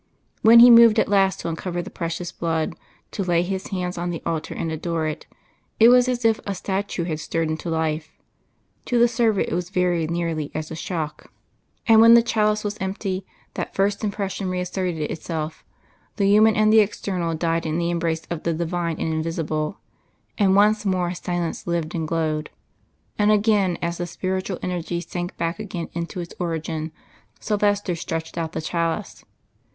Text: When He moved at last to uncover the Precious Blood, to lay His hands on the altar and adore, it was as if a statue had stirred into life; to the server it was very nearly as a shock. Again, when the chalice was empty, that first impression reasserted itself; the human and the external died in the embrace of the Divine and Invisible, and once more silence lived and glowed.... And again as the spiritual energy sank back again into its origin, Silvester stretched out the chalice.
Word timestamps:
When 0.41 0.61
He 0.61 0.71
moved 0.71 0.97
at 0.97 1.07
last 1.09 1.39
to 1.41 1.47
uncover 1.47 1.83
the 1.83 1.91
Precious 1.91 2.31
Blood, 2.31 2.73
to 3.11 3.21
lay 3.23 3.43
His 3.43 3.67
hands 3.67 3.99
on 3.99 4.09
the 4.09 4.23
altar 4.25 4.55
and 4.55 4.71
adore, 4.71 5.05
it 5.05 5.27
was 5.79 6.09
as 6.09 6.25
if 6.25 6.39
a 6.47 6.55
statue 6.55 7.03
had 7.03 7.19
stirred 7.19 7.51
into 7.51 7.69
life; 7.69 8.17
to 8.85 8.97
the 8.97 9.07
server 9.07 9.41
it 9.41 9.53
was 9.53 9.69
very 9.69 10.07
nearly 10.07 10.49
as 10.55 10.71
a 10.71 10.75
shock. 10.75 11.31
Again, 11.85 11.99
when 11.99 12.13
the 12.15 12.23
chalice 12.23 12.63
was 12.63 12.79
empty, 12.81 13.27
that 13.53 13.75
first 13.75 14.03
impression 14.03 14.49
reasserted 14.49 14.97
itself; 14.97 15.63
the 16.15 16.25
human 16.25 16.55
and 16.55 16.73
the 16.73 16.79
external 16.79 17.35
died 17.35 17.67
in 17.67 17.77
the 17.77 17.91
embrace 17.91 18.25
of 18.31 18.41
the 18.41 18.53
Divine 18.53 18.99
and 18.99 19.13
Invisible, 19.13 19.81
and 20.35 20.55
once 20.55 20.83
more 20.83 21.13
silence 21.13 21.67
lived 21.67 21.93
and 21.93 22.07
glowed.... 22.07 22.49
And 23.19 23.31
again 23.31 23.77
as 23.83 23.99
the 23.99 24.07
spiritual 24.07 24.57
energy 24.63 24.99
sank 24.99 25.37
back 25.37 25.59
again 25.59 25.89
into 25.93 26.21
its 26.21 26.33
origin, 26.39 26.91
Silvester 27.39 27.95
stretched 27.95 28.35
out 28.35 28.53
the 28.53 28.61
chalice. 28.61 29.23